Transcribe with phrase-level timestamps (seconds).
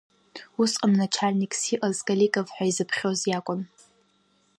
[0.61, 3.61] Усҟан начальникс иҟаз Коликов ҳәа изыԥхьоз иакәын.